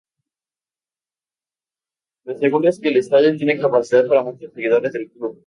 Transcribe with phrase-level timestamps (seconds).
[2.23, 5.39] La segunda es que el estadio tiene capacidad para muchos seguidores del club.